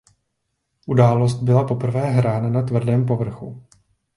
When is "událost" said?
0.85-1.43